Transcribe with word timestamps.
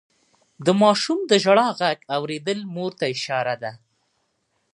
د 0.65 0.67
ماشوم 0.81 1.19
د 1.29 1.31
ژړا 1.43 1.67
غږ 1.79 1.97
اورېدل 2.15 2.59
مور 2.73 2.91
ته 2.99 3.05
اشاره 3.15 3.55
ده. 3.63 3.71